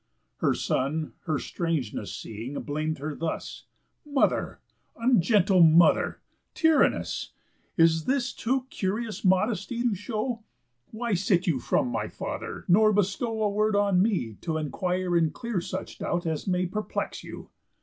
[0.37, 3.65] Her son, her strangeness seeing, blam'd her thus:
[4.03, 4.59] "Mother,
[4.97, 6.19] ungentle mother!
[6.55, 7.33] tyrannous!
[7.77, 10.41] In this too curious modesty you show.
[10.89, 15.31] Why sit you from my father, nor bestow A word on me t' enquire and
[15.31, 17.51] clear such doubt As may perplex you?